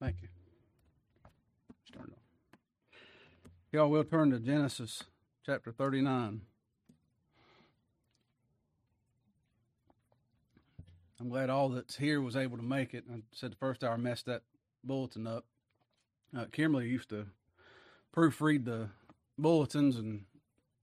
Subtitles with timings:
[0.00, 0.28] Thank you.
[1.92, 2.12] It on.
[3.70, 5.04] Y'all we'll turn to Genesis
[5.44, 6.40] chapter 39.
[11.20, 13.04] I'm glad all that's here was able to make it.
[13.12, 14.40] I said the first hour messed that
[14.82, 15.44] bulletin up.
[16.34, 17.26] Uh, Kimberly used to
[18.16, 18.88] proofread the
[19.36, 20.24] bulletins and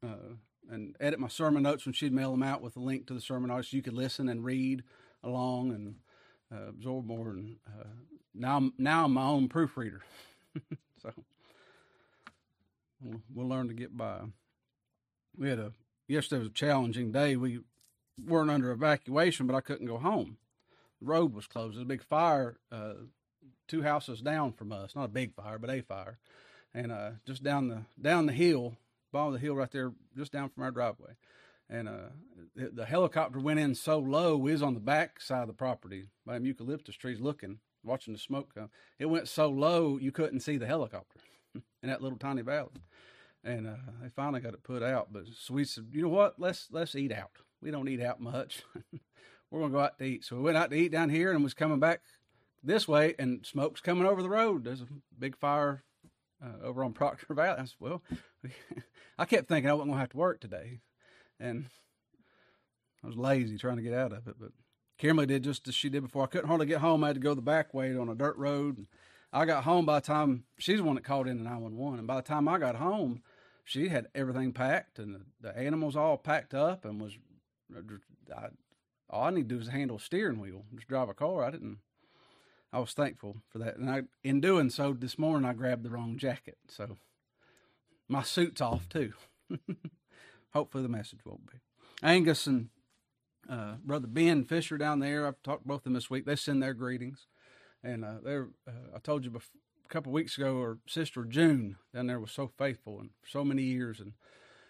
[0.05, 0.35] uh,
[0.69, 3.21] and edit my sermon notes when she'd mail them out with a link to the
[3.21, 3.73] sermon notes.
[3.73, 4.83] You could listen and read
[5.23, 5.95] along and
[6.53, 7.31] uh, absorb more.
[7.31, 7.87] And uh,
[8.37, 10.01] now, I'm, now I'm my own proofreader,
[11.01, 11.11] so
[13.01, 14.21] we'll, we'll learn to get by.
[15.37, 15.71] We had a
[16.07, 17.35] yesterday was a challenging day.
[17.35, 17.59] We
[18.23, 20.37] weren't under evacuation, but I couldn't go home.
[21.01, 21.75] The road was closed.
[21.75, 22.93] There's a big fire, uh,
[23.67, 24.95] two houses down from us.
[24.95, 26.17] Not a big fire, but a fire,
[26.73, 28.77] and uh, just down the down the hill,
[29.11, 31.15] bottom of the hill right there, just down from our driveway.
[31.69, 32.09] And uh,
[32.55, 34.37] the, the helicopter went in so low.
[34.37, 38.13] We was on the back side of the property by them eucalyptus trees, looking, watching
[38.13, 38.69] the smoke come.
[38.99, 41.19] It went so low you couldn't see the helicopter
[41.55, 42.71] in that little tiny valley.
[43.43, 45.07] And uh, they finally got it put out.
[45.11, 46.39] But so we said, you know what?
[46.39, 48.63] Let's let's eat out we don't eat out much.
[49.51, 50.25] We're gonna go out to eat.
[50.25, 52.01] So we went out to eat down here and was coming back
[52.63, 54.63] this way, and smoke's coming over the road.
[54.63, 55.83] There's a big fire
[56.43, 57.59] uh, over on Proctor Valley.
[57.59, 58.03] I said, well,
[59.17, 60.81] I kept thinking I wasn't gonna have to work today,
[61.39, 61.65] and
[63.03, 64.35] I was lazy trying to get out of it.
[64.39, 64.51] But
[64.97, 66.23] Kimberly did just as she did before.
[66.23, 67.03] I couldn't hardly get home.
[67.03, 68.77] I had to go the back way on a dirt road.
[68.77, 68.87] And
[69.31, 71.99] I got home by the time she's the one that called in the 911.
[71.99, 73.21] And by the time I got home,
[73.63, 77.17] she had everything packed and the, the animals all packed up and was
[78.35, 78.47] I,
[79.09, 81.43] all I need to do is handle a steering wheel, just drive a car.
[81.43, 81.79] I didn't.
[82.71, 85.89] I was thankful for that, and I, in doing so, this morning I grabbed the
[85.89, 86.97] wrong jacket, so
[88.09, 89.13] my suit's off too.
[90.53, 91.59] Hopefully, the message won't be.
[92.03, 92.69] Angus and
[93.49, 95.27] uh, brother Ben Fisher down there.
[95.27, 96.25] I've talked to both of them this week.
[96.25, 97.27] They send their greetings,
[97.83, 98.49] and uh, they're.
[98.67, 102.31] Uh, I told you before, a couple weeks ago, our sister June down there was
[102.31, 104.13] so faithful and for so many years, and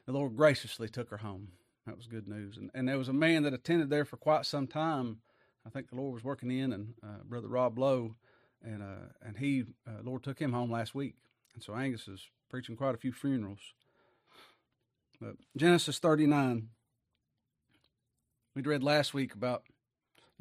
[0.05, 1.49] the Lord graciously took her home.
[1.85, 2.57] That was good news.
[2.57, 5.19] And, and there was a man that attended there for quite some time.
[5.65, 8.15] I think the Lord was working in, and uh, Brother Rob Lowe,
[8.63, 11.15] and uh, and he, uh, Lord took him home last week.
[11.53, 13.59] And so Angus is preaching quite a few funerals.
[15.19, 16.69] But Genesis 39,
[18.57, 19.65] we'd read last week about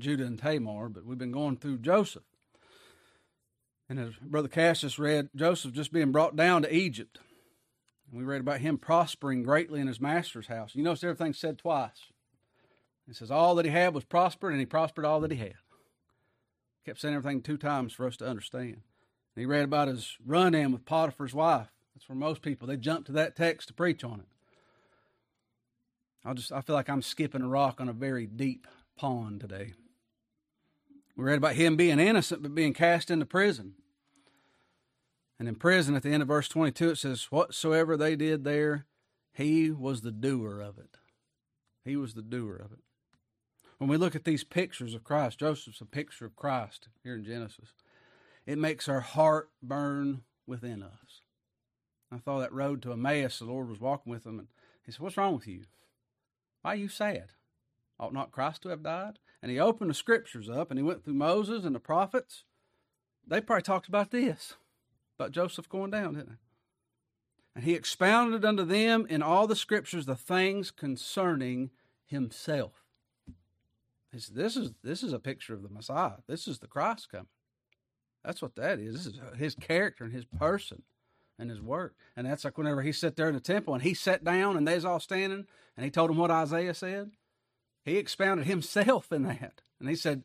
[0.00, 2.22] Judah and Tamar, but we've been going through Joseph.
[3.90, 7.18] And as Brother Cassius read, Joseph just being brought down to Egypt.
[8.08, 10.74] And we read about him prospering greatly in his master's house.
[10.74, 12.06] You notice everything's said twice.
[13.06, 15.56] It says all that he had was prospered, and he prospered all that he had.
[16.86, 18.80] Kept saying everything two times for us to understand.
[19.34, 21.68] And he read about his run in with Potiphar's wife.
[21.94, 24.26] That's where most people they jump to that text to preach on it.
[26.26, 28.66] I just I feel like I'm skipping a rock on a very deep
[28.96, 29.74] pond today.
[31.16, 33.74] We read about him being innocent but being cast into prison.
[35.38, 38.86] And in prison, at the end of verse 22, it says, Whatsoever they did there,
[39.32, 40.96] he was the doer of it.
[41.84, 42.80] He was the doer of it.
[43.78, 47.24] When we look at these pictures of Christ, Joseph's a picture of Christ here in
[47.24, 47.74] Genesis,
[48.46, 51.20] it makes our heart burn within us.
[52.10, 54.48] I thought that road to Emmaus, the Lord was walking with them, and
[54.84, 55.64] he said, What's wrong with you?
[56.66, 57.26] Why you sad?
[58.00, 59.20] Ought not Christ to have died?
[59.40, 62.42] And he opened the scriptures up and he went through Moses and the prophets.
[63.24, 64.54] They probably talked about this
[65.16, 66.38] about Joseph going down, didn't they?
[67.54, 71.70] And he expounded unto them in all the scriptures the things concerning
[72.04, 72.82] himself.
[74.18, 76.18] Said, This is this is a picture of the Messiah.
[76.26, 77.28] This is the Christ coming.
[78.24, 78.92] That's what that is.
[78.92, 80.82] This is his character and his person
[81.38, 81.94] and his work.
[82.16, 84.66] And that's like whenever he sat there in the temple and he sat down and
[84.66, 87.10] they's all standing and he told them what Isaiah said.
[87.84, 89.60] He expounded himself in that.
[89.78, 90.24] And he said,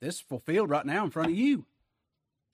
[0.00, 1.66] This is fulfilled right now in front of you.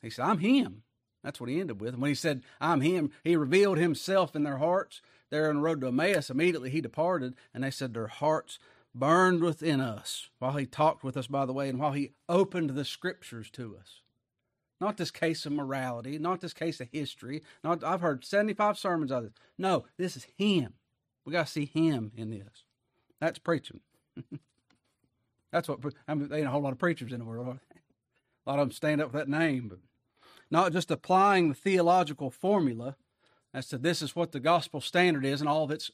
[0.02, 0.82] He said, I'm him.
[1.22, 1.94] That's what he ended with.
[1.94, 5.02] And when he said, I'm him, he revealed himself in their hearts.
[5.30, 8.58] There on the road to Emmaus, immediately he departed, and they said their hearts
[8.94, 12.70] burned within us while he talked with us, by the way, and while he opened
[12.70, 14.00] the scriptures to us.
[14.80, 17.42] Not this case of morality, not this case of history.
[17.62, 19.32] Not I've heard 75 sermons of this.
[19.58, 20.74] No, this is him.
[21.24, 22.64] We got to see him in this.
[23.20, 23.80] That's preaching.
[25.52, 26.28] That's what I mean.
[26.28, 27.58] There ain't a whole lot of preachers in the world.
[28.46, 29.78] A lot of them stand up with that name, but
[30.50, 32.96] not just applying the theological formula
[33.52, 35.90] as to this is what the gospel standard is and all of its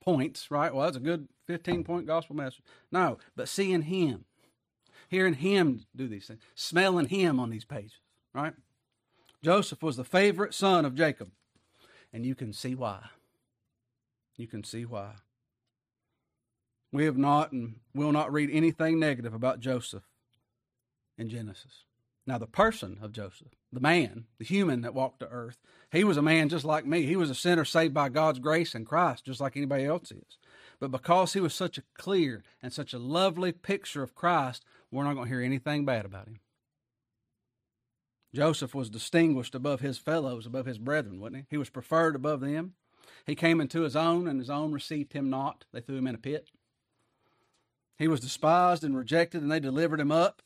[0.00, 0.72] points, right?
[0.72, 2.62] Well, that's a good 15 point gospel message.
[2.92, 4.26] No, but seeing Him,
[5.08, 8.00] hearing Him do these things, smelling Him on these pages,
[8.42, 8.54] right?
[9.42, 11.30] Joseph was the favorite son of Jacob,
[12.12, 13.06] and you can see why.
[14.36, 15.12] You can see why.
[16.92, 20.04] We have not and will not read anything negative about Joseph
[21.16, 21.84] in Genesis.
[22.26, 25.58] Now, the person of Joseph, the man, the human that walked the earth,
[25.90, 27.02] he was a man just like me.
[27.02, 30.38] He was a sinner saved by God's grace in Christ, just like anybody else is.
[30.78, 35.04] But because he was such a clear and such a lovely picture of Christ, we're
[35.04, 36.40] not going to hear anything bad about him.
[38.34, 41.46] Joseph was distinguished above his fellows, above his brethren, wasn't he?
[41.50, 42.74] He was preferred above them.
[43.26, 45.64] He came into his own, and his own received him not.
[45.72, 46.50] They threw him in a pit.
[47.98, 50.42] He was despised and rejected, and they delivered him up.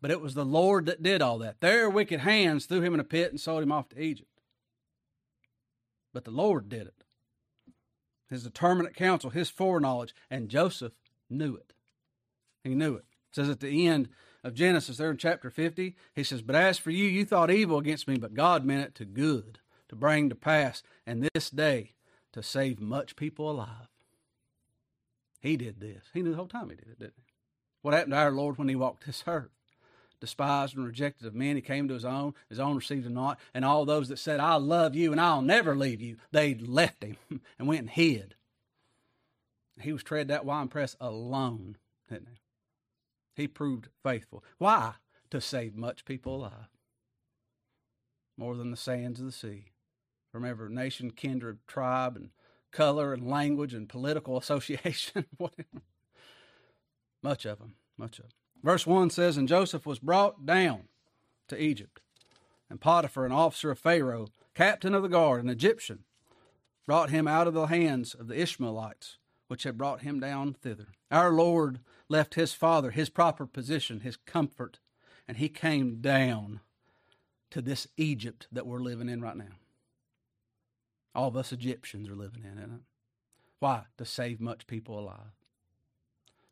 [0.00, 1.60] But it was the Lord that did all that.
[1.60, 4.40] Their wicked hands threw him in a pit and sold him off to Egypt.
[6.12, 7.04] But the Lord did it.
[8.28, 10.92] His determinate counsel, his foreknowledge, and Joseph
[11.30, 11.72] knew it.
[12.62, 13.04] He knew it.
[13.30, 14.08] It says at the end
[14.44, 17.78] of Genesis, there in chapter 50, he says, But as for you, you thought evil
[17.78, 19.58] against me, but God meant it to good,
[19.88, 21.94] to bring to pass, and this day
[22.32, 23.88] to save much people alive.
[25.40, 26.04] He did this.
[26.12, 27.32] He knew the whole time he did it, didn't he?
[27.82, 29.50] What happened to our Lord when he walked this earth?
[30.24, 31.54] despised and rejected of men.
[31.54, 32.32] He came to his own.
[32.48, 33.38] His own received him not.
[33.52, 37.02] And all those that said, I love you and I'll never leave you, they left
[37.02, 37.16] him
[37.58, 38.34] and went and hid.
[39.80, 41.76] He was tread that winepress alone,
[42.08, 42.38] didn't he?
[43.34, 44.44] He proved faithful.
[44.58, 44.94] Why?
[45.30, 46.68] To save much people alive.
[48.36, 49.66] More than the sands of the sea.
[50.30, 52.30] From every nation, kindred, tribe, and
[52.72, 55.26] color, and language, and political association.
[57.22, 57.74] much of them.
[57.96, 58.32] Much of them.
[58.62, 60.84] Verse 1 says, And Joseph was brought down
[61.48, 62.00] to Egypt,
[62.70, 66.04] and Potiphar, an officer of Pharaoh, captain of the guard, an Egyptian,
[66.86, 70.88] brought him out of the hands of the Ishmaelites, which had brought him down thither.
[71.10, 71.80] Our Lord
[72.14, 74.78] left his father, his proper position, his comfort,
[75.26, 76.60] and he came down
[77.50, 79.56] to this Egypt that we're living in right now.
[81.12, 82.80] All of us Egyptians are living in, isn't it?
[83.58, 83.86] Why?
[83.98, 85.34] To save much people alive.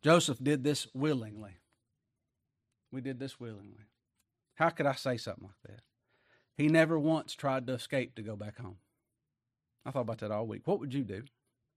[0.03, 1.59] Joseph did this willingly.
[2.91, 3.87] We did this willingly.
[4.57, 5.83] How could I say something like that?
[6.57, 8.79] He never once tried to escape to go back home.
[9.87, 10.67] I thought about that all week.
[10.67, 11.23] What would you do?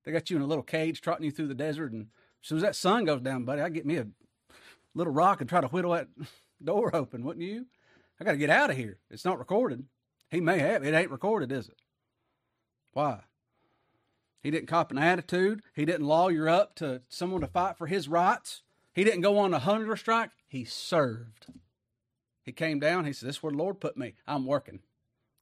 [0.04, 2.08] They got you in a little cage trotting you through the desert, and
[2.48, 4.08] soon as that sun goes down, buddy, I get me a
[4.94, 6.08] little rock and try to whittle that
[6.64, 7.66] door open, wouldn't you?
[8.20, 9.00] I got to get out of here.
[9.10, 9.84] It's not recorded.
[10.30, 10.84] He may have.
[10.84, 11.82] It ain't recorded, is it?
[12.94, 13.22] Why?
[14.42, 15.64] He didn't cop an attitude.
[15.74, 18.62] He didn't lawyer up to someone to fight for his rights.
[18.94, 20.30] He didn't go on a hunger strike.
[20.48, 21.48] He served.
[22.44, 23.06] He came down.
[23.06, 24.14] He said, This is where the Lord put me.
[24.28, 24.82] I'm working.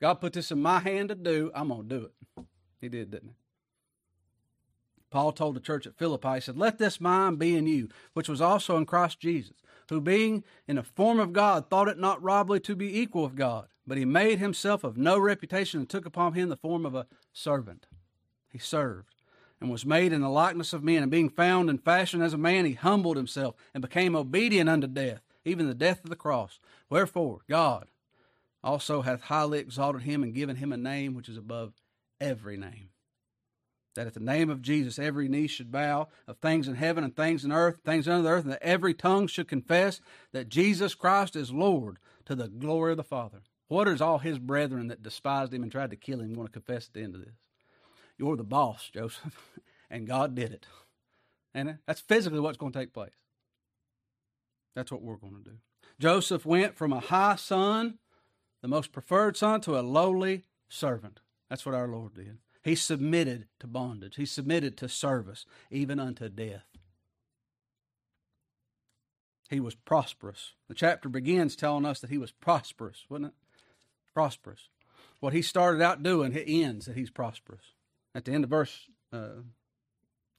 [0.01, 1.51] God put this in my hand to do.
[1.53, 2.45] I'm going to do it.
[2.79, 3.35] He did, didn't he?
[5.13, 8.27] Paul told the church at Philippi, he said, Let this mind be in you, which
[8.27, 9.53] was also in Christ Jesus,
[9.89, 13.35] who being in the form of God, thought it not robbery to be equal with
[13.35, 16.95] God, but he made himself of no reputation and took upon him the form of
[16.95, 17.85] a servant.
[18.51, 19.13] He served
[19.61, 22.37] and was made in the likeness of men, and being found in fashion as a
[22.39, 26.57] man, he humbled himself and became obedient unto death, even the death of the cross.
[26.89, 27.85] Wherefore, God
[28.63, 31.73] also hath highly exalted him and given him a name which is above
[32.19, 32.89] every name.
[33.95, 37.15] That at the name of Jesus every knee should bow of things in heaven and
[37.15, 40.01] things in earth, things under the earth, and that every tongue should confess
[40.31, 43.41] that Jesus Christ is Lord to the glory of the Father.
[43.67, 46.53] What is all his brethren that despised him and tried to kill him going to
[46.53, 47.35] confess at the end of this?
[48.17, 49.59] You're the boss, Joseph.
[49.89, 50.65] and God did it.
[51.53, 53.13] And that's physically what's going to take place.
[54.75, 55.57] That's what we're going to do.
[55.99, 57.99] Joseph went from a high son,
[58.61, 61.19] the most preferred son, to a lowly servant.
[61.49, 62.39] That's what our Lord did.
[62.63, 66.65] He submitted to bondage, he submitted to service, even unto death.
[69.49, 70.53] He was prosperous.
[70.67, 73.33] The chapter begins telling us that he was prosperous, wasn't it?
[74.13, 74.69] Prosperous.
[75.19, 77.73] What he started out doing, it ends that he's prosperous.
[78.15, 79.43] At the end of verse, uh,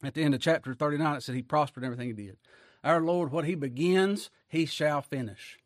[0.03, 2.39] at the end of chapter 39, it said he prospered in everything he did.
[2.83, 5.59] Our Lord, what he begins, he shall finish.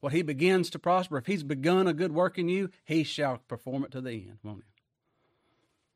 [0.00, 3.38] What he begins to prosper, if he's begun a good work in you, he shall
[3.48, 4.69] perform it to the end, won't he?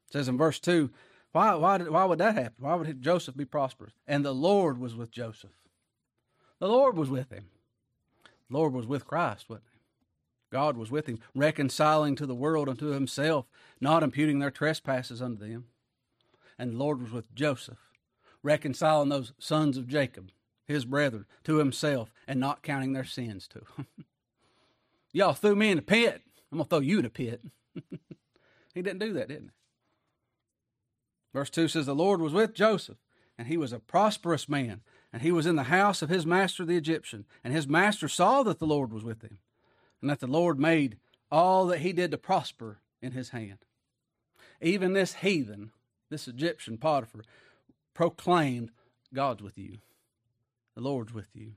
[0.09, 0.91] It says in verse 2,
[1.33, 2.65] why, why, did, why would that happen?
[2.65, 3.93] Why would Joseph be prosperous?
[4.07, 5.51] And the Lord was with Joseph.
[6.61, 7.47] The Lord was with him.
[8.49, 9.75] The Lord was with Christ, wasn't he?
[10.53, 13.47] God was with him, reconciling to the world unto himself,
[13.81, 15.65] not imputing their trespasses unto them.
[16.57, 17.79] And the Lord was with Joseph,
[18.45, 20.31] reconciling those sons of Jacob,
[20.65, 23.87] his brethren, to himself, and not counting their sins to him.
[25.13, 26.23] Y'all threw me in a pit.
[26.53, 27.41] I'm going to throw you in a pit.
[28.75, 29.64] he didn't do that, didn't he?
[31.35, 32.97] Verse 2 says, The Lord was with Joseph,
[33.37, 34.81] and he was a prosperous man,
[35.13, 37.27] and he was in the house of his master the Egyptian.
[37.43, 39.39] And his master saw that the Lord was with him,
[40.01, 40.97] and that the Lord made
[41.31, 43.59] all that he did to prosper in his hand.
[44.63, 45.73] Even this heathen,
[46.09, 47.23] this Egyptian Potiphar,
[47.93, 48.71] proclaimed,
[49.13, 49.79] God's with you.
[50.77, 51.53] The Lord's with you.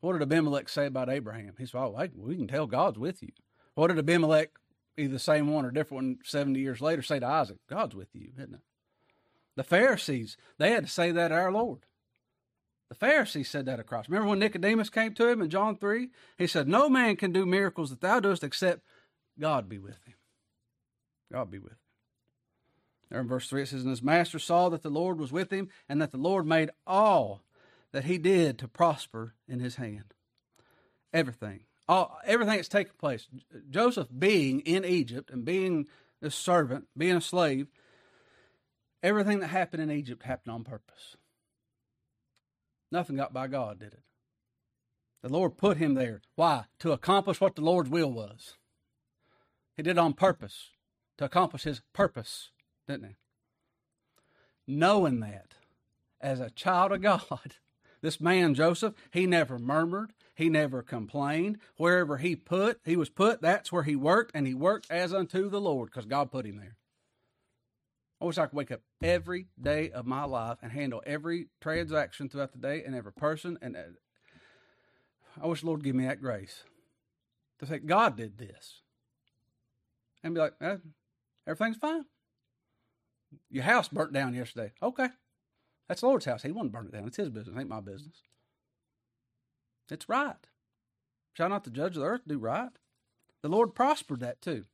[0.00, 1.54] What did Abimelech say about Abraham?
[1.58, 3.32] He said, Oh, we can tell God's with you.
[3.74, 4.50] What did Abimelech,
[4.96, 7.58] either the same one or different one 70 years later, say to Isaac?
[7.68, 8.60] God's with you, isn't it?
[9.56, 11.80] The Pharisees, they had to say that to our Lord.
[12.88, 14.08] The Pharisees said that across.
[14.08, 16.10] Remember when Nicodemus came to him in John 3?
[16.38, 18.82] He said, No man can do miracles that thou doest except
[19.38, 20.14] God be with him.
[21.32, 21.78] God be with him.
[23.10, 25.52] There in verse 3 it says, And his master saw that the Lord was with
[25.52, 27.42] him, and that the Lord made all
[27.92, 30.14] that he did to prosper in his hand.
[31.12, 31.60] Everything.
[31.88, 33.28] All, everything that's taken place.
[33.70, 35.86] Joseph being in Egypt and being
[36.22, 37.68] a servant, being a slave,
[39.04, 41.16] everything that happened in Egypt happened on purpose.
[42.90, 44.02] Nothing got by God, did it?
[45.22, 46.22] The Lord put him there.
[46.36, 46.64] Why?
[46.80, 48.54] To accomplish what the Lord's will was.
[49.76, 50.70] He did it on purpose,
[51.18, 52.50] to accomplish his purpose,
[52.88, 53.16] didn't he?
[54.66, 55.54] Knowing that,
[56.20, 57.56] as a child of God,
[58.00, 61.58] this man Joseph, he never murmured, he never complained.
[61.76, 65.50] Wherever he put, he was put, that's where he worked, and he worked as unto
[65.50, 66.76] the Lord, because God put him there.
[68.24, 72.30] I wish I could wake up every day of my life and handle every transaction
[72.30, 73.58] throughout the day and every person.
[73.60, 73.80] And uh,
[75.42, 76.64] I wish the Lord give me that grace
[77.58, 78.80] to say, God did this.
[80.22, 80.76] And be like, eh,
[81.46, 82.06] everything's fine.
[83.50, 84.72] Your house burnt down yesterday.
[84.82, 85.08] Okay.
[85.86, 86.44] That's the Lord's house.
[86.44, 87.06] He wouldn't burn it down.
[87.06, 87.54] It's his business.
[87.54, 88.22] It ain't my business.
[89.90, 90.46] It's right.
[91.34, 92.72] Shall not the judge of the earth do right?
[93.42, 94.64] The Lord prospered that too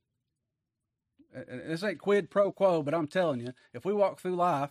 [1.33, 4.71] this ain't quid pro quo, but I'm telling you, if we walk through life,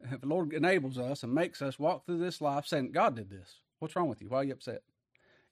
[0.00, 3.30] if the Lord enables us and makes us walk through this life saying, God did
[3.30, 4.28] this, what's wrong with you?
[4.28, 4.82] Why are you upset?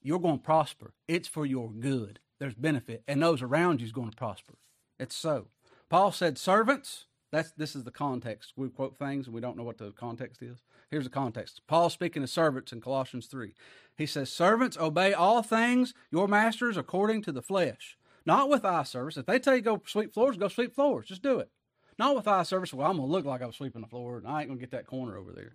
[0.02, 0.94] You're going to prosper.
[1.06, 2.18] It's for your good.
[2.38, 3.04] There's benefit.
[3.06, 4.54] And those around you is going to prosper.
[4.98, 5.46] It's so.
[5.88, 8.52] Paul said, servants, that's this is the context.
[8.56, 10.58] We quote things and we don't know what the context is.
[10.90, 11.62] Here's the context.
[11.66, 13.54] Paul speaking to servants in Colossians 3.
[13.96, 18.82] He says, Servants, obey all things your masters according to the flesh not with eye
[18.84, 19.16] service.
[19.16, 21.06] If they tell you go sweep floors, go sweep floors.
[21.06, 21.50] Just do it.
[21.98, 22.72] Not with eye service.
[22.72, 24.70] Well, I'm gonna look like I was sweeping the floor, and I ain't gonna get
[24.72, 25.54] that corner over there.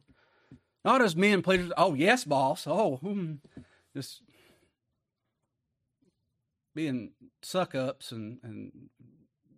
[0.85, 1.71] Not as men pleasers.
[1.77, 2.65] Oh yes, boss.
[2.67, 3.33] Oh, hmm.
[3.95, 4.21] just
[6.75, 8.71] being suck ups and and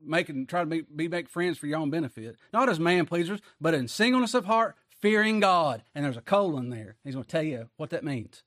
[0.02, 2.38] making try to be, be make friends for your own benefit.
[2.54, 5.84] Not as man pleasers, but in singleness of heart, fearing God.
[5.94, 6.96] And there's a colon there.
[7.04, 8.44] He's gonna tell you what that means.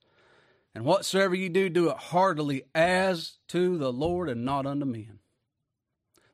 [0.74, 5.18] And whatsoever you do, do it heartily as to the Lord and not unto men.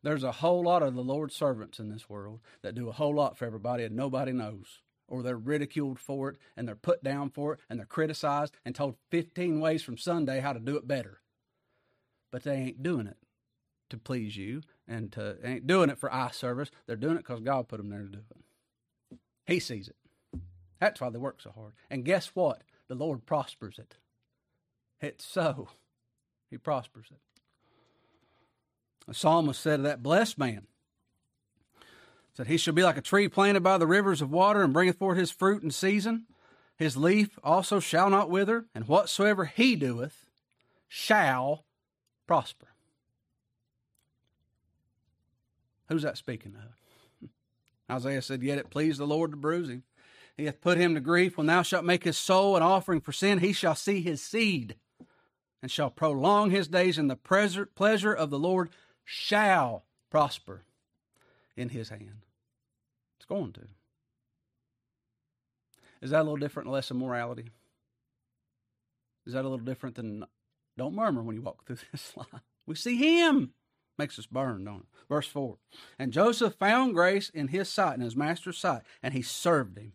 [0.02, 3.14] There's a whole lot of the Lord's servants in this world that do a whole
[3.14, 4.80] lot for everybody and nobody knows.
[5.08, 8.74] Or they're ridiculed for it and they're put down for it and they're criticized and
[8.74, 11.20] told 15 ways from Sunday how to do it better.
[12.30, 13.16] But they ain't doing it
[13.90, 16.70] to please you and to ain't doing it for eye service.
[16.86, 19.18] They're doing it because God put them there to do it.
[19.46, 19.96] He sees it.
[20.78, 21.72] That's why they work so hard.
[21.90, 22.62] And guess what?
[22.88, 23.96] The Lord prospers it.
[25.00, 25.68] It's so.
[26.50, 27.18] He prospers it.
[29.06, 30.66] The psalmist said of that blessed man,
[32.34, 34.98] said, He shall be like a tree planted by the rivers of water and bringeth
[34.98, 36.26] forth his fruit in season.
[36.76, 40.26] His leaf also shall not wither, and whatsoever he doeth
[40.88, 41.64] shall
[42.26, 42.66] prosper.
[45.88, 47.30] Who's that speaking of?
[47.90, 49.84] Isaiah said, Yet it pleased the Lord to bruise him.
[50.36, 51.36] He hath put him to grief.
[51.36, 54.76] When thou shalt make his soul an offering for sin, he shall see his seed
[55.62, 58.70] and shall prolong his days, and the pleasure of the Lord
[59.04, 60.62] shall prosper
[61.56, 62.24] in his hand.
[63.16, 63.62] It's going to.
[66.00, 67.50] Is that a little different, less of morality?
[69.26, 70.24] Is that a little different than
[70.76, 72.42] don't murmur when you walk through this life?
[72.66, 73.52] We see him.
[73.98, 74.86] Makes us burn, don't it?
[75.08, 75.56] Verse 4.
[75.98, 79.94] And Joseph found grace in his sight, in his master's sight, and he served him.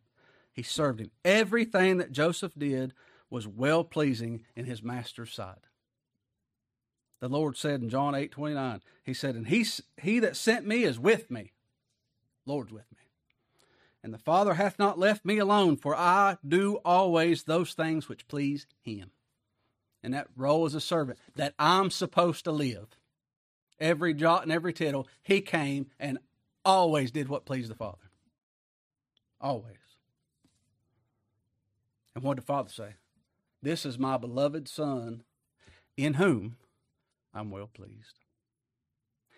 [0.51, 1.11] He served him.
[1.23, 2.93] Everything that Joseph did
[3.33, 5.65] was well pleasing in his master's sight.
[7.19, 9.65] The Lord said in John 8 29, He said, And he,
[9.99, 11.51] he that sent me is with me.
[12.45, 13.01] Lord's with me.
[14.03, 18.27] And the Father hath not left me alone, for I do always those things which
[18.27, 19.09] please him.
[20.03, 22.89] And that role as a servant that I'm supposed to live.
[23.79, 26.19] Every jot and every tittle, he came and
[26.63, 28.11] always did what pleased the Father.
[29.41, 29.77] Always.
[32.13, 32.93] And what did the Father say?
[33.63, 35.23] This is my beloved Son,
[35.95, 36.57] in whom
[37.33, 38.19] I'm well pleased.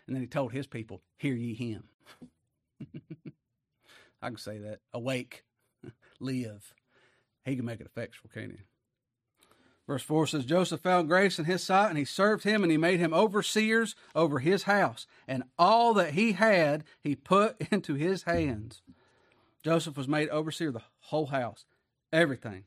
[0.08, 1.84] And then he told his people, Hear ye him.
[4.24, 4.80] I can say that.
[4.96, 5.44] Awake,
[6.20, 6.74] live.
[7.46, 8.58] He can make it effectual, can't he?
[9.86, 12.80] Verse 4 says, Joseph found grace in his sight, and he served him, and he
[12.80, 15.06] made him overseers over his house.
[15.28, 18.82] And all that he had, he put into his hands.
[19.64, 21.66] Joseph was made overseer of the whole house,
[22.12, 22.64] everything.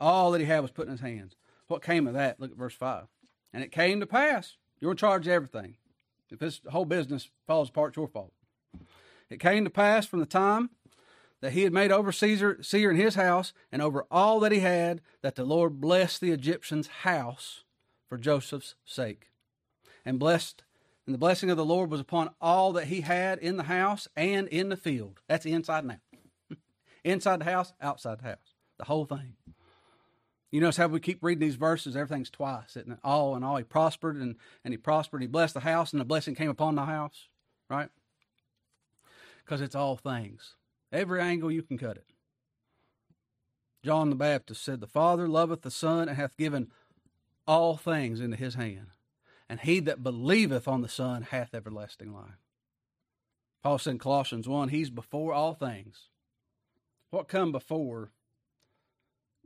[0.00, 1.36] All that he had was put in his hands.
[1.68, 2.40] What came of that?
[2.40, 3.04] Look at verse 5.
[3.52, 4.56] And it came to pass.
[4.80, 5.76] You're in charge of everything.
[6.30, 8.32] If this whole business falls apart, it's your fault.
[9.30, 10.70] It came to pass from the time
[11.40, 14.60] that he had made over Caesar, Caesar in his house and over all that he
[14.60, 17.64] had, that the Lord blessed the Egyptian's house
[18.08, 19.28] for Joseph's sake.
[20.04, 20.62] And blessed,
[21.06, 24.08] and the blessing of the Lord was upon all that he had in the house
[24.16, 25.20] and in the field.
[25.28, 26.58] That's inside and out.
[27.04, 28.54] inside the house, outside the house.
[28.78, 29.34] The whole thing.
[30.50, 32.98] You notice how we keep reading these verses, everything's twice, isn't it?
[33.02, 33.56] All and all.
[33.56, 35.20] He prospered and, and he prospered.
[35.20, 37.28] He blessed the house, and the blessing came upon the house,
[37.68, 37.88] right?
[39.44, 40.54] Because it's all things.
[40.92, 42.06] Every angle you can cut it.
[43.84, 46.72] John the Baptist said, The Father loveth the Son and hath given
[47.46, 48.88] all things into his hand.
[49.48, 52.40] And he that believeth on the Son hath everlasting life.
[53.62, 56.08] Paul said in Colossians 1, He's before all things.
[57.10, 58.10] What come before?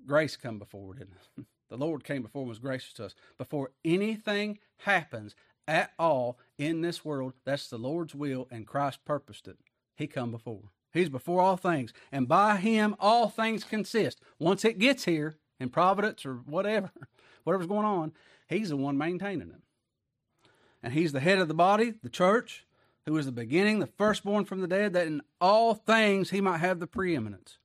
[0.07, 1.45] Grace come before, didn't it?
[1.71, 3.15] The Lord came before and was gracious to us.
[3.39, 5.37] Before anything happens
[5.69, 9.57] at all in this world, that's the Lord's will, and Christ purposed it.
[9.95, 10.73] He come before.
[10.93, 14.21] He's before all things, and by him all things consist.
[14.41, 16.91] Once it gets here in providence or whatever,
[17.45, 18.13] whatever's going on,
[18.49, 20.51] he's the one maintaining it.
[20.83, 22.67] And he's the head of the body, the church,
[23.07, 26.59] who is the beginning, the firstborn from the dead, that in all things he might
[26.59, 27.59] have the preeminence.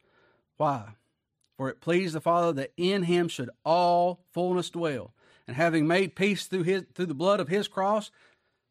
[0.57, 0.93] Why?
[1.57, 5.13] For it pleased the Father that in him should all fullness dwell,
[5.47, 8.11] and having made peace through his through the blood of his cross,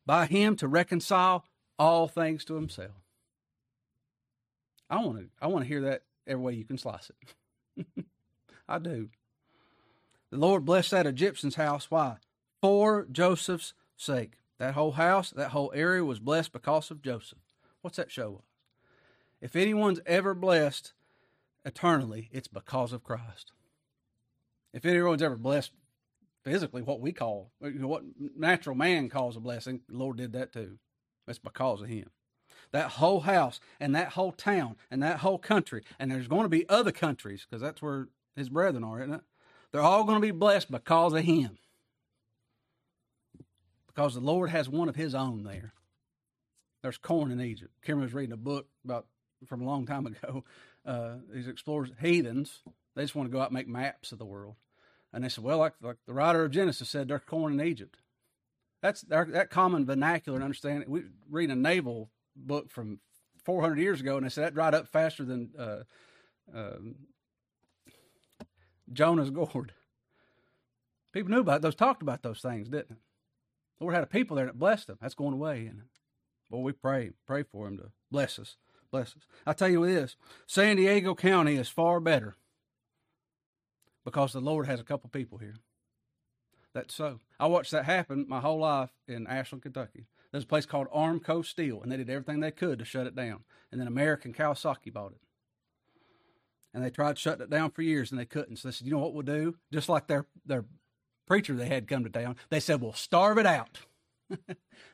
[0.05, 1.45] by him to reconcile
[1.79, 3.05] all things to himself
[4.91, 7.11] I want to I want to hear that every way you can slice
[7.77, 7.87] it.
[8.69, 9.09] I do.
[10.31, 11.91] The Lord blessed that Egyptian's house.
[11.91, 12.17] Why?
[12.61, 14.35] For Joseph's sake.
[14.59, 17.39] That whole house, that whole area was blessed because of Joseph.
[17.83, 18.45] What's that show us?
[19.41, 20.93] If anyone's ever blessed
[21.65, 23.53] eternally, it's because of Christ.
[24.73, 25.73] If anyone's ever blessed
[26.43, 28.03] physically, what we call, what
[28.37, 30.79] natural man calls a blessing, the Lord did that too.
[31.27, 32.11] That's because of Him
[32.75, 35.83] that whole house and that whole town and that whole country.
[35.99, 39.21] And there's going to be other countries because that's where his brethren are, isn't it?
[39.71, 41.59] They're all going to be blessed because of him.
[43.87, 45.73] Because the Lord has one of his own there.
[46.83, 47.73] There's corn in Egypt.
[47.83, 49.07] Cameron was reading a book about
[49.47, 50.45] from a long time ago.
[50.87, 52.61] Uh, these explorers, heathens,
[52.95, 54.55] they just want to go out and make maps of the world.
[55.15, 57.97] And they said, well, like, like the writer of Genesis said, there's corn in Egypt.
[58.83, 60.91] That's that common vernacular and understanding.
[60.91, 62.99] We read a naval book from
[63.47, 65.85] 400 years ago, and they said that dried up faster than uh,
[66.55, 66.77] uh,
[68.93, 69.73] Jonah's gourd.
[71.13, 72.99] People knew about those, talked about those things, didn't it?
[73.81, 74.99] Lord had a people there that blessed them.
[75.01, 75.67] That's going away.
[75.67, 75.83] And
[76.51, 78.57] boy, we pray, pray for him to bless us,
[78.95, 79.27] bless us.
[79.45, 82.37] I tell you this: San Diego County is far better
[84.05, 85.57] because the Lord has a couple people here.
[86.75, 87.19] That's so.
[87.41, 90.07] I watched that happen my whole life in Ashland, Kentucky.
[90.31, 93.17] There's a place called Armco Steel, and they did everything they could to shut it
[93.17, 93.43] down.
[93.73, 95.21] And then American Kawasaki bought it.
[96.73, 98.57] And they tried shutting it down for years, and they couldn't.
[98.57, 99.57] So they said, you know what we'll do?
[99.73, 100.65] Just like their, their
[101.27, 103.79] preacher they had come to town, they said, we'll starve it out.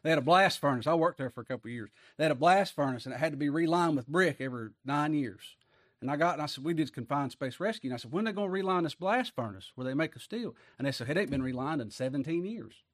[0.02, 0.86] they had a blast furnace.
[0.86, 1.90] I worked there for a couple years.
[2.16, 5.14] They had a blast furnace, and it had to be relined with brick every nine
[5.14, 5.56] years.
[6.00, 7.90] And I got and I said, we did confined space rescue.
[7.90, 10.14] And I said, when are they going to reline this blast furnace where they make
[10.14, 10.54] the steel?
[10.78, 12.84] And they said, it ain't been relined in 17 years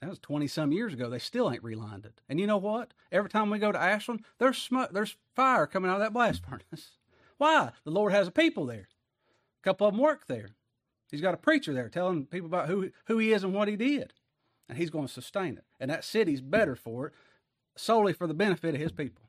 [0.00, 1.10] that was 20 some years ago.
[1.10, 2.20] They still ain't relined it.
[2.28, 2.94] And you know what?
[3.12, 6.42] Every time we go to Ashland, there's smoke, there's fire coming out of that blast
[6.48, 6.92] furnace.
[7.36, 7.72] Why?
[7.84, 8.88] The Lord has a people there.
[9.62, 10.50] A couple of them work there.
[11.10, 13.76] He's got a preacher there telling people about who, who he is and what he
[13.76, 14.14] did.
[14.70, 15.64] And he's going to sustain it.
[15.80, 17.12] And that city's better for it,
[17.76, 19.24] solely for the benefit of his people.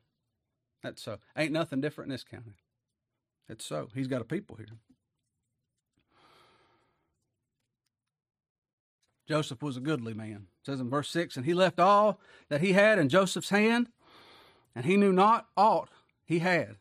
[0.84, 1.18] That's so.
[1.36, 2.54] Ain't nothing different in this county.
[3.48, 3.88] It's so.
[3.92, 4.68] He's got a people here.
[9.26, 10.46] Joseph was a goodly man.
[10.60, 13.88] It says in verse 6 And he left all that he had in Joseph's hand,
[14.76, 15.90] and he knew not aught
[16.24, 16.76] he had,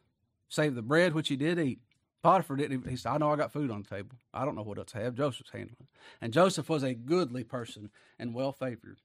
[0.50, 1.80] save the bread which he did eat.
[2.24, 4.18] Potiphar didn't even, he said, I know I got food on the table.
[4.34, 5.16] I don't know what else to have.
[5.16, 5.88] Joseph's handling it.
[6.22, 9.00] And Joseph was a goodly person and well favored.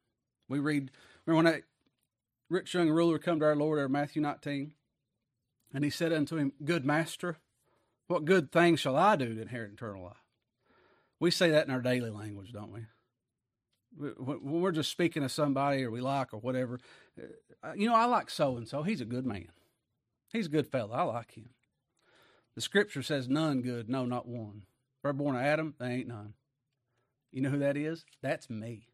[0.48, 0.90] We read,
[1.24, 1.62] remember when that
[2.50, 4.74] rich young ruler come to our Lord, our Matthew 19,
[5.72, 7.38] and he said unto him, Good master,
[8.06, 10.22] what good thing shall I do to inherit eternal life?
[11.18, 12.86] We say that in our daily language, don't we?
[13.98, 16.78] when we're just speaking to somebody or we like or whatever,
[17.64, 18.82] uh, you know, I like so and so.
[18.82, 19.48] He's a good man.
[20.32, 20.92] He's a good fellow.
[20.92, 21.50] I like him.
[22.56, 24.62] The scripture says, none good, no, not one.
[25.04, 26.34] If born of Adam, there ain't none.
[27.30, 28.04] You know who that is?
[28.22, 28.88] That's me.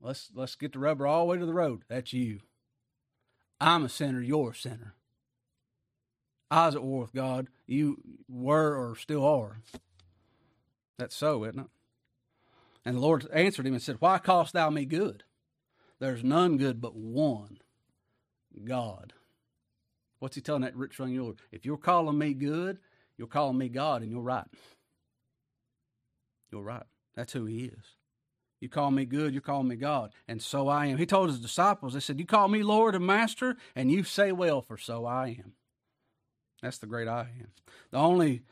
[0.00, 1.82] Let's let's get the rubber all the way to the road.
[1.88, 2.40] That's you.
[3.60, 4.20] I'm a sinner.
[4.20, 4.94] You're a sinner.
[6.50, 7.48] I was at war with God.
[7.66, 9.58] You were or still are.
[10.98, 11.66] That's so, isn't it?
[12.84, 15.24] And the Lord answered him and said, Why callest thou me good?
[15.98, 17.58] There's none good but one,
[18.64, 19.14] God.
[20.18, 21.34] What's he telling that rich young ruler?
[21.52, 22.78] If you're calling me good,
[23.18, 24.46] you're calling me God, and you're right.
[26.50, 26.84] You're right.
[27.14, 27.96] That's who he is.
[28.60, 30.96] You call me good, you call me God, and so I am.
[30.96, 34.32] He told his disciples, they said, You call me Lord and Master, and you say
[34.32, 35.52] well, for so I am.
[36.62, 37.48] That's the great I am.
[37.90, 38.42] The only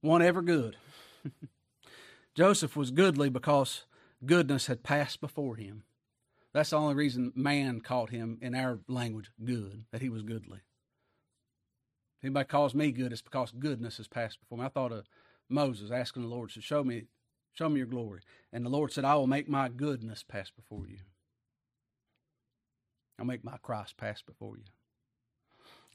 [0.00, 0.76] one ever good.
[2.34, 3.84] Joseph was goodly because
[4.24, 5.84] goodness had passed before him.
[6.54, 10.60] That's the only reason man called him in our language good, that he was goodly.
[12.22, 14.64] If anybody calls me good, it's because goodness has passed before me.
[14.64, 15.08] I thought of
[15.48, 17.06] Moses asking the Lord to show me,
[17.52, 18.20] show me your glory.
[18.52, 20.98] And the Lord said, I will make my goodness pass before you.
[23.18, 24.62] I'll make my Christ pass before you.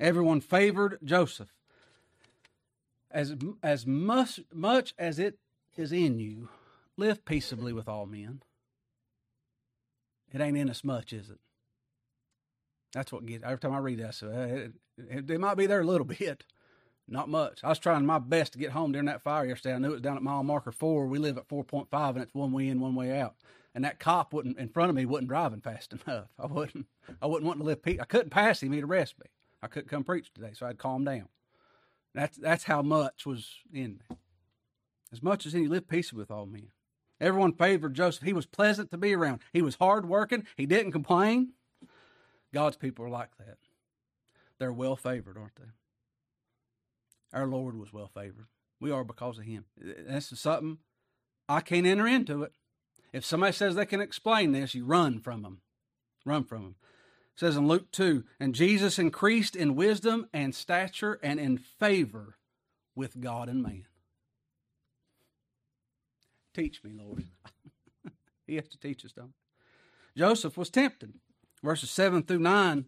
[0.02, 1.56] Everyone favored Joseph.
[3.10, 5.40] As, as much, much as it
[5.78, 6.50] is in you,
[6.98, 8.42] live peaceably with all men.
[10.34, 11.40] It ain't in us much, is it?
[12.94, 13.44] That's what gets.
[13.44, 16.44] Every time I read that, so it, it, it, might be there a little bit,
[17.08, 17.64] not much.
[17.64, 19.76] I was trying my best to get home during that fire yesterday.
[19.76, 21.08] I knew it was down at mile marker four.
[21.08, 23.36] We live at four point five, and it's one way in, one way out.
[23.76, 26.28] And that cop wouldn't in front of me wasn't driving fast enough.
[26.40, 26.88] I wouldn't.
[27.22, 27.80] I wouldn't want to live.
[27.86, 28.72] I couldn't pass him.
[28.72, 29.28] He'd arrest me.
[29.62, 31.28] I couldn't come preach today, so I'd calm down.
[32.14, 34.18] That's that's how much was in me.
[35.12, 36.70] As much as any, live peace with all men.
[37.20, 38.24] Everyone favored Joseph.
[38.24, 39.40] He was pleasant to be around.
[39.54, 40.46] He was hard working.
[40.56, 41.54] He didn't complain.
[42.54, 43.58] God's people are like that.
[44.60, 47.38] They're well favored, aren't they?
[47.38, 48.48] Our Lord was well favored.
[48.80, 49.66] We are because of Him.
[49.78, 50.78] This is something
[51.50, 52.54] I can't enter into it.
[53.14, 55.62] If somebody says they can explain this, you run from them.
[56.26, 56.76] Run from them.
[57.36, 62.38] It says in Luke 2 And Jesus increased in wisdom and stature and in favor
[62.96, 63.86] with God and man.
[66.54, 67.26] Teach me, Lord.
[68.48, 69.28] he has to teach us, don't
[70.16, 70.20] he?
[70.20, 71.14] Joseph was tempted.
[71.68, 72.86] Verses 7 through 9,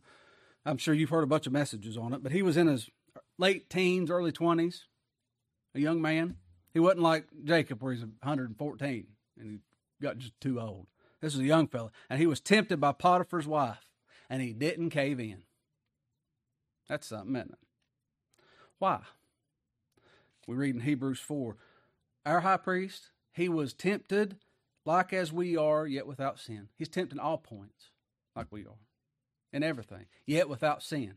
[0.66, 2.90] I'm sure you've heard a bunch of messages on it, but he was in his
[3.38, 4.84] late teens, early 20s,
[5.76, 6.38] a young man.
[6.74, 9.58] He wasn't like Jacob, where he's 114 and he
[10.02, 10.88] got just too old.
[11.20, 11.92] This is a young fella.
[12.10, 13.90] And he was tempted by Potiphar's wife,
[14.30, 15.44] and he didn't cave in.
[16.88, 17.60] That's something, isn't it?
[18.78, 19.02] Why?
[20.48, 21.58] We read in Hebrews 4
[22.26, 24.38] Our high priest he was tempted
[24.86, 26.70] like as we are, yet without sin.
[26.78, 27.90] He's tempted in all points,
[28.40, 28.80] like we are,
[29.52, 31.14] in everything, yet without sin.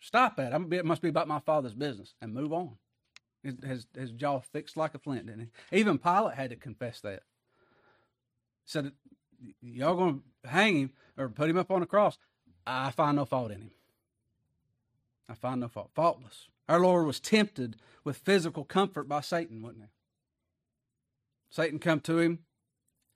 [0.00, 0.54] Stop that.
[0.54, 2.76] I'm, it must be about my father's business and move on.
[3.42, 5.78] His, his jaw fixed like a flint, didn't he?
[5.78, 7.22] Even Pilate had to confess that.
[8.66, 8.92] Said,
[9.62, 12.18] Y'all going to hang him or put him up on a cross.
[12.66, 13.70] I find no fault in him.
[15.28, 15.90] I find no fault.
[15.94, 16.48] Faultless.
[16.68, 19.88] Our Lord was tempted with physical comfort by Satan, wasn't he?
[21.50, 22.40] Satan come to him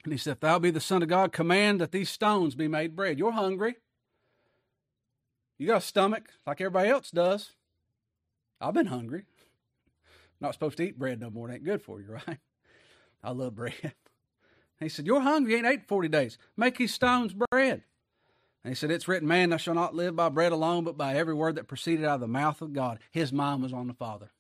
[0.05, 2.69] and he said, If thou be the Son of God, command that these stones be
[2.69, 3.19] made bread.
[3.19, 3.77] You're hungry.
[5.59, 7.53] You got a stomach like everybody else does.
[8.61, 9.25] I've been hungry.
[10.41, 11.49] Not supposed to eat bread no more.
[11.49, 12.39] It ain't good for you, right?
[13.23, 13.95] I love bread.
[14.81, 15.53] He said, You're hungry.
[15.53, 16.39] You ain't ate 40 days.
[16.57, 17.83] Make these stones bread.
[18.65, 21.15] And he said, It's written, Man, thou shalt not live by bread alone, but by
[21.15, 22.99] every word that proceeded out of the mouth of God.
[23.13, 24.31] His mind was on the Father.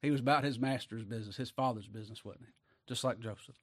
[0.00, 2.52] He was about his master's business, his father's business, wasn't he?
[2.86, 3.56] Just like Joseph.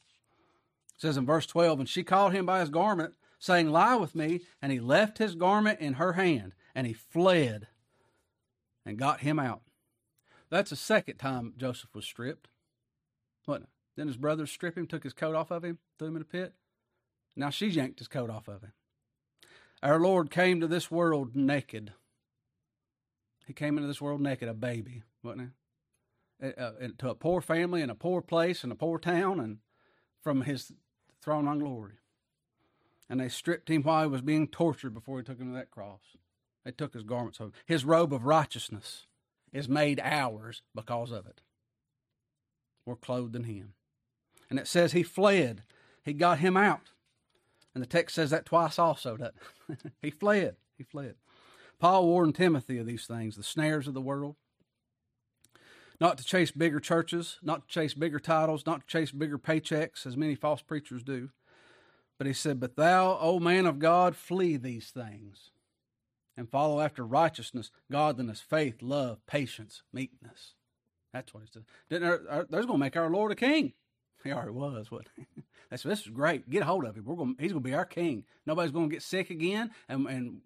[0.95, 4.15] It says in verse 12, and she called him by his garment, saying, Lie with
[4.15, 4.41] me.
[4.61, 7.67] And he left his garment in her hand, and he fled
[8.85, 9.61] and got him out.
[10.49, 12.47] That's the second time Joseph was stripped.
[13.45, 13.63] What?
[13.95, 16.25] Then his brothers stripped him, took his coat off of him, threw him in a
[16.25, 16.53] pit.
[17.35, 18.73] Now she yanked his coat off of him.
[19.81, 21.93] Our Lord came to this world naked.
[23.45, 25.51] He came into this world naked, a baby, wasn't
[26.39, 26.51] he?
[26.99, 29.57] To a poor family in a poor place in a poor town and
[30.21, 30.71] from his
[31.23, 31.93] throne on glory.
[33.09, 35.71] And they stripped him while he was being tortured before he took him to that
[35.71, 36.01] cross.
[36.63, 37.51] They took his garments off.
[37.65, 39.07] His robe of righteousness
[39.51, 41.41] is made ours because of it.
[42.85, 43.73] We're clothed in him.
[44.49, 45.63] And it says he fled.
[46.03, 46.91] He got him out.
[47.73, 49.35] And the text says that twice also, doesn't
[50.01, 50.55] he fled.
[50.77, 51.15] He fled.
[51.79, 54.35] Paul warned Timothy of these things, the snares of the world,
[56.03, 60.05] not to chase bigger churches, not to chase bigger titles, not to chase bigger paychecks,
[60.05, 61.29] as many false preachers do.
[62.17, 65.51] But he said, But thou, O man of God, flee these things
[66.35, 70.55] and follow after righteousness, godliness, faith, love, patience, meekness.
[71.13, 71.63] That's what he said.
[71.89, 73.71] Didn't our, our, going to make our Lord a king.
[74.25, 74.91] He already was.
[74.91, 75.07] What?
[75.69, 76.49] That's this is great.
[76.49, 77.05] Get a hold of him.
[77.05, 77.37] We're going.
[77.39, 78.25] He's going to be our king.
[78.45, 80.41] Nobody's going to get sick again, and and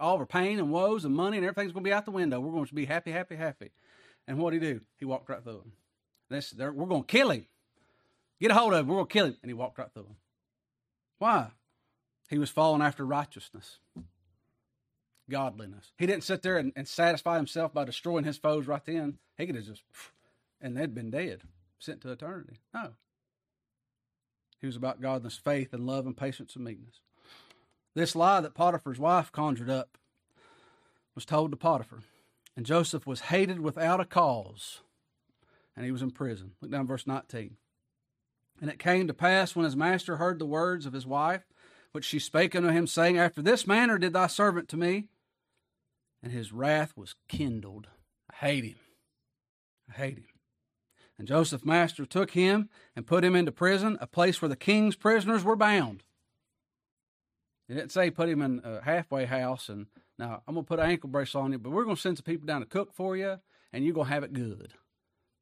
[0.00, 2.10] all of our pain and woes and money and everything's going to be out the
[2.10, 2.40] window.
[2.40, 3.70] We're going to be happy, happy, happy.
[4.26, 4.80] And what did he do?
[4.98, 5.72] He walked right through them.
[6.28, 7.46] This, we're going to kill him.
[8.40, 8.88] Get a hold of him.
[8.88, 9.36] We're going to kill him.
[9.42, 10.16] And he walked right through him.
[11.18, 11.48] Why?
[12.28, 13.78] He was following after righteousness,
[15.30, 15.92] godliness.
[15.96, 19.18] He didn't sit there and, and satisfy himself by destroying his foes right then.
[19.38, 19.84] He could have just,
[20.60, 21.42] and they'd been dead,
[21.78, 22.58] sent to eternity.
[22.74, 22.90] No.
[24.60, 27.00] He was about godliness, faith, and love, and patience and meekness.
[27.94, 29.96] This lie that Potiphar's wife conjured up
[31.14, 32.00] was told to Potiphar.
[32.56, 34.80] And Joseph was hated without a cause,
[35.76, 36.52] and he was in prison.
[36.60, 37.56] Look down verse 19.
[38.60, 41.42] And it came to pass when his master heard the words of his wife,
[41.92, 45.08] which she spake unto him, saying, After this manner did thy servant to me.
[46.22, 47.88] And his wrath was kindled.
[48.30, 48.78] I hate him.
[49.90, 50.26] I hate him.
[51.18, 54.96] And Joseph's master took him and put him into prison, a place where the king's
[54.96, 56.02] prisoners were bound.
[57.68, 59.86] He didn't say put him in a halfway house and
[60.18, 62.46] now I'm gonna put an ankle brace on you, but we're gonna send some people
[62.46, 63.38] down to cook for you,
[63.72, 64.72] and you're gonna have it good.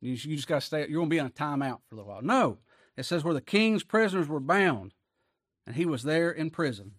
[0.01, 0.87] You, you just gotta stay.
[0.89, 2.23] You're gonna be on a timeout for a little while.
[2.23, 2.59] No,
[2.97, 4.95] it says where the king's prisoners were bound,
[5.67, 6.93] and he was there in prison.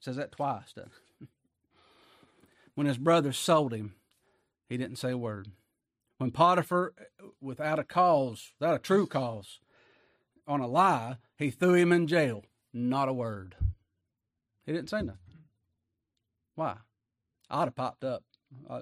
[0.00, 1.28] It says that twice, doesn't it?
[2.74, 3.94] when his brothers sold him,
[4.68, 5.48] he didn't say a word.
[6.18, 6.94] When Potiphar,
[7.40, 9.60] without a cause, without a true cause,
[10.46, 12.44] on a lie, he threw him in jail.
[12.72, 13.56] Not a word.
[14.64, 15.20] He didn't say nothing.
[16.54, 16.76] Why?
[17.48, 18.24] I'd have popped up.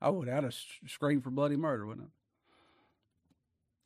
[0.00, 0.28] I would.
[0.28, 0.54] I'd have
[0.86, 2.10] screamed for bloody murder, wouldn't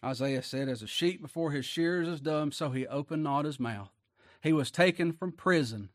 [0.02, 0.08] I?
[0.10, 3.60] Isaiah said, As a sheep before his shears is dumb, so he opened not his
[3.60, 3.90] mouth.
[4.42, 5.90] He was taken from prison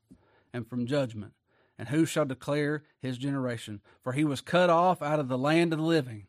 [0.53, 1.33] and from judgment.
[1.77, 3.81] And who shall declare his generation?
[4.01, 6.27] For he was cut off out of the land of the living.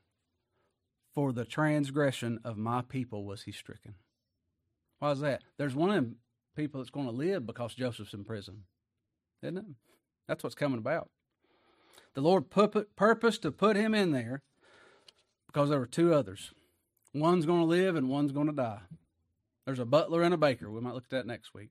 [1.14, 3.94] For the transgression of my people was he stricken.
[4.98, 5.42] Why is that?
[5.56, 6.16] There's one of them
[6.54, 8.64] people that's going to live because Joseph's in prison,
[9.42, 9.64] isn't it?
[10.28, 11.10] That's what's coming about.
[12.14, 14.42] The Lord purposed to put him in there
[15.46, 16.52] because there were two others.
[17.14, 18.82] One's going to live and one's going to die.
[19.64, 20.70] There's a butler and a baker.
[20.70, 21.70] We might look at that next week.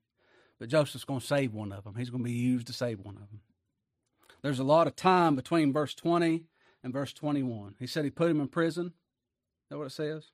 [0.59, 1.95] But Joseph's going to save one of them.
[1.95, 3.41] He's going to be used to save one of them.
[4.41, 6.45] There's a lot of time between verse 20
[6.83, 7.75] and verse 21.
[7.79, 8.87] He said he put him in prison.
[8.87, 10.31] Is that what it says?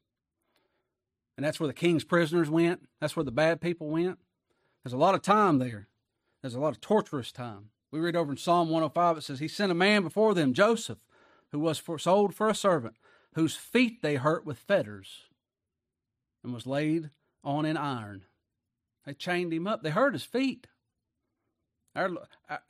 [1.35, 2.87] And that's where the king's prisoners went.
[3.01, 4.19] That's where the bad people went.
[4.83, 5.87] There's a lot of time there.
[6.41, 7.69] There's a lot of torturous time.
[7.93, 10.97] We read over in Psalm 105, it says, He sent a man before them, Joseph,
[11.51, 12.95] who was for, sold for a servant,
[13.35, 15.25] whose feet they hurt with fetters,
[16.43, 17.11] and was laid
[17.43, 18.23] on in iron.
[19.05, 19.83] They chained him up.
[19.83, 20.65] They hurt his feet.
[21.95, 22.09] Our,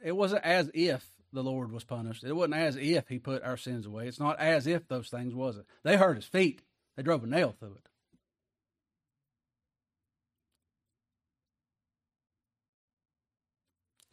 [0.03, 2.25] it wasn't as if the Lord was punished.
[2.25, 4.09] It wasn't as if he put our sins away.
[4.09, 5.65] It's not as if those things was it.
[5.83, 6.63] They hurt his feet.
[6.97, 7.88] They drove a nail through it.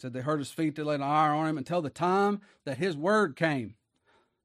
[0.01, 2.79] Said they hurt his feet, they laid an iron on him until the time that
[2.79, 3.75] his word came.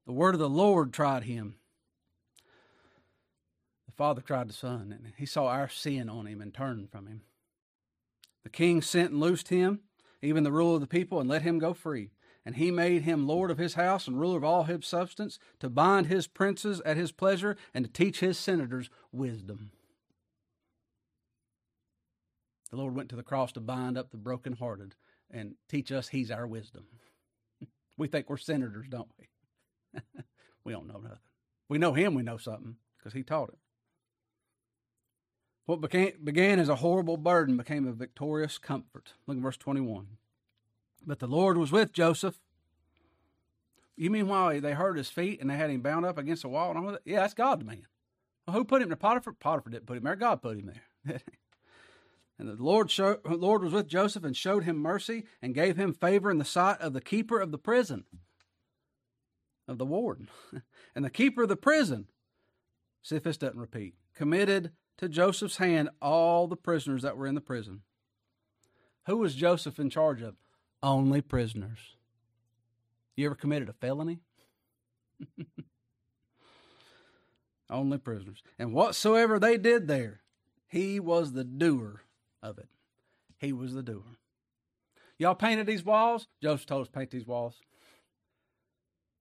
[0.06, 1.56] The word of the Lord tried him.
[3.86, 7.06] The Father tried the Son, and he saw our sin on him and turned from
[7.06, 7.22] him.
[8.44, 9.80] The king sent and loosed him,
[10.22, 12.10] even the ruler of the people, and let him go free.
[12.44, 15.68] And he made him lord of his house and ruler of all his substance, to
[15.68, 19.72] bind his princes at his pleasure, and to teach his senators wisdom.
[22.70, 24.94] The Lord went to the cross to bind up the brokenhearted
[25.30, 26.84] and teach us He's our wisdom.
[27.96, 30.00] we think we're senators, don't we?
[30.64, 31.18] we don't know nothing.
[31.68, 33.58] We know Him, we know something because He taught it.
[35.66, 39.14] What began, began as a horrible burden became a victorious comfort.
[39.26, 40.06] Look at verse 21.
[41.04, 42.38] But the Lord was with Joseph.
[43.96, 46.48] You mean why they hurt his feet and they had him bound up against a
[46.48, 46.70] wall?
[46.70, 47.02] And all that?
[47.04, 47.86] Yeah, that's God's man.
[48.46, 48.96] Well, who put him there?
[48.96, 49.32] Potiphar?
[49.32, 50.14] Potiphar didn't put him there.
[50.14, 50.72] God put him
[51.04, 51.20] there.
[52.38, 55.94] And the Lord, show, Lord was with Joseph and showed him mercy and gave him
[55.94, 58.04] favor in the sight of the keeper of the prison,
[59.66, 60.28] of the warden.
[60.94, 62.06] and the keeper of the prison,
[63.02, 67.34] see if this doesn't repeat, committed to Joseph's hand all the prisoners that were in
[67.34, 67.80] the prison.
[69.06, 70.36] Who was Joseph in charge of?
[70.82, 71.78] Only prisoners.
[73.14, 74.20] You ever committed a felony?
[77.70, 78.42] Only prisoners.
[78.58, 80.20] And whatsoever they did there,
[80.68, 82.02] he was the doer
[82.42, 82.68] of it.
[83.38, 84.02] He was the doer.
[85.18, 86.28] Y'all painted these walls?
[86.42, 87.56] Joseph told us paint these walls.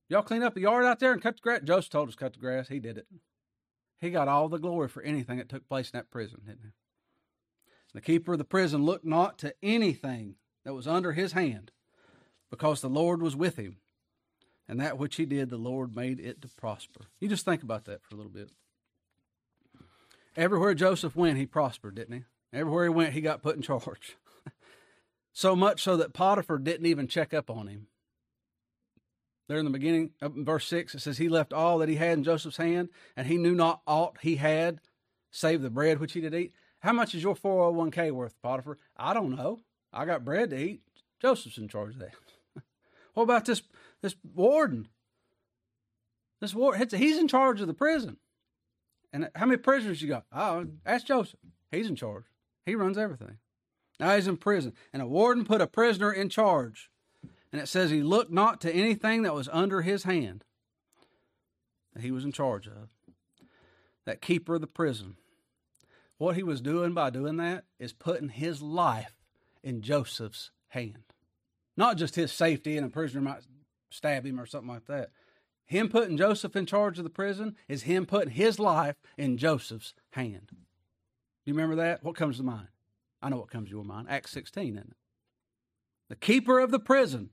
[0.10, 1.62] Y'all clean up the yard out there and cut the grass?
[1.64, 2.68] Joseph told us cut the grass.
[2.68, 3.08] He did it.
[3.98, 6.70] He got all the glory for anything that took place in that prison, didn't he?
[7.94, 11.72] The keeper of the prison looked not to anything that was under his hand,
[12.50, 13.78] because the Lord was with him.
[14.68, 17.06] And that which he did, the Lord made it to prosper.
[17.20, 18.50] You just think about that for a little bit.
[20.36, 22.24] Everywhere Joseph went, he prospered, didn't he?
[22.56, 24.16] Everywhere he went, he got put in charge.
[25.34, 27.88] so much so that Potiphar didn't even check up on him.
[29.48, 32.18] There in the beginning, in verse 6, it says, He left all that he had
[32.18, 34.80] in Joseph's hand, and he knew not aught he had
[35.36, 36.54] save the bread which he did eat.
[36.80, 38.78] How much is your 401k worth, Potiphar?
[38.96, 39.60] I don't know.
[39.92, 40.82] I got bread to eat.
[41.22, 42.14] Joseph's in charge of that.
[43.14, 43.62] what about this
[44.02, 44.88] this warden?
[46.40, 48.18] This warden, he's in charge of the prison.
[49.12, 50.26] And how many prisoners you got?
[50.32, 51.40] Oh, ask Joseph.
[51.72, 52.26] He's in charge.
[52.66, 53.38] He runs everything.
[54.00, 54.74] Now he's in prison.
[54.92, 56.90] And a warden put a prisoner in charge.
[57.52, 60.44] And it says he looked not to anything that was under his hand
[61.94, 62.90] that he was in charge of.
[64.06, 65.16] That keeper of the prison.
[66.18, 69.14] What he was doing by doing that is putting his life
[69.64, 71.04] in Joseph's hand.
[71.78, 73.44] Not just his safety and a prisoner might
[73.90, 75.12] stab him or something like that.
[75.66, 79.94] Him putting Joseph in charge of the prison is him putting his life in Joseph's
[80.12, 80.52] hand.
[81.46, 82.04] Do you remember that?
[82.04, 82.68] What comes to mind?
[83.22, 84.08] I know what comes to your mind.
[84.10, 84.98] Acts 16, isn't it?
[86.10, 87.30] The keeper of the prison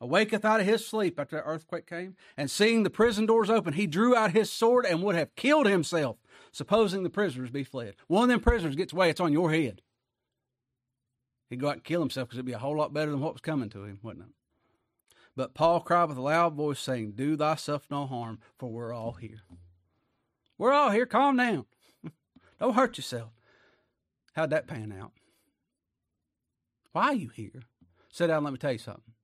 [0.00, 3.74] awaketh out of his sleep after the earthquake came, and seeing the prison doors open,
[3.74, 6.16] he drew out his sword and would have killed himself,
[6.52, 7.94] supposing the prisoners be fled.
[8.06, 9.82] One of them prisoners gets away, it's on your head.
[11.48, 13.34] He'd go out and kill himself because it'd be a whole lot better than what
[13.34, 14.32] was coming to him, wouldn't it?
[15.36, 19.12] But Paul cried with a loud voice, saying, Do thyself no harm, for we're all
[19.12, 19.42] here.
[20.56, 21.04] We're all here.
[21.04, 21.66] Calm down.
[22.58, 23.35] Don't hurt yourself.
[24.36, 25.12] How'd that pan out?
[26.92, 27.62] Why are you here?
[28.12, 29.14] Sit down, let me tell you something.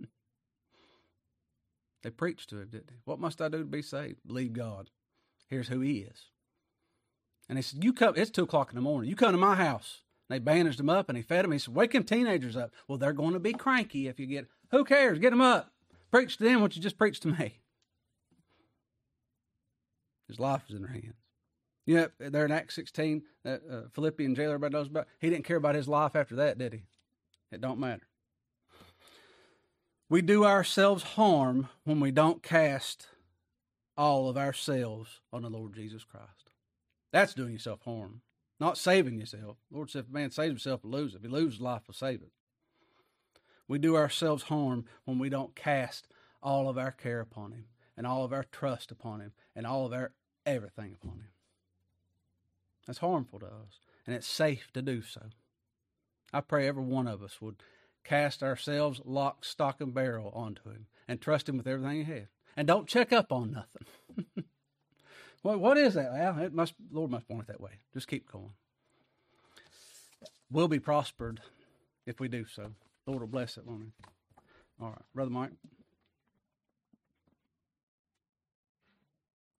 [2.02, 2.96] they preached to him, didn't they?
[3.04, 4.16] What must I do to be saved?
[4.26, 4.90] Believe God.
[5.48, 6.26] Here's who he is.
[7.48, 9.08] And they said, You come, it's two o'clock in the morning.
[9.08, 10.02] You come to my house.
[10.28, 11.52] And they bandaged him up and he fed him.
[11.52, 12.72] He said, Wake them teenagers up.
[12.88, 15.20] Well, they're going to be cranky if you get who cares?
[15.20, 15.70] Get them up.
[16.10, 17.60] Preach to them what you just preached to me.
[20.26, 21.27] His life was in their hands.
[21.88, 23.56] Yeah, there in Acts 16, uh, uh,
[23.94, 25.06] Philippian jailer, everybody knows about.
[25.20, 26.82] He didn't care about his life after that, did he?
[27.50, 28.06] It don't matter.
[30.10, 33.06] We do ourselves harm when we don't cast
[33.96, 36.50] all of ourselves on the Lord Jesus Christ.
[37.10, 38.20] That's doing yourself harm,
[38.60, 39.56] not saving yourself.
[39.70, 41.18] The Lord said, if a man saves himself, he'll lose it.
[41.18, 42.32] If he loses his life, he'll save it.
[43.66, 46.06] We do ourselves harm when we don't cast
[46.42, 47.64] all of our care upon Him
[47.96, 50.12] and all of our trust upon Him and all of our
[50.44, 51.28] everything upon Him.
[52.88, 55.26] That's harmful to us, and it's safe to do so.
[56.32, 57.56] I pray every one of us would
[58.02, 62.28] cast ourselves lock, stock, and barrel onto Him and trust Him with everything He has.
[62.56, 64.24] And don't check up on nothing.
[65.42, 66.12] well, what is that?
[66.12, 67.72] Well, it must, Lord must want it that way.
[67.92, 68.54] Just keep going.
[70.50, 71.42] We'll be prospered
[72.06, 72.72] if we do so.
[73.06, 73.92] Lord will bless it, won't he?
[74.80, 75.02] All right.
[75.14, 75.52] Brother Mike.